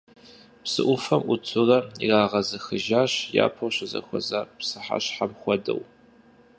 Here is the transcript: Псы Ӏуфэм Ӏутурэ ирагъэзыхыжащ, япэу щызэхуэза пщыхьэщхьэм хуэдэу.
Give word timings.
Псы 0.63 0.81
Ӏуфэм 0.87 1.21
Ӏутурэ 1.27 1.79
ирагъэзыхыжащ, 2.03 3.13
япэу 3.43 3.71
щызэхуэза 3.75 4.39
пщыхьэщхьэм 4.57 5.31
хуэдэу. 5.39 5.81